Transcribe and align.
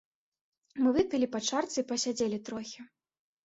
Мы 0.85 0.93
выпілі 0.95 1.29
па 1.37 1.43
чарцы 1.51 1.77
і 1.81 1.87
пасядзелі 1.95 2.43
трохі. 2.51 2.81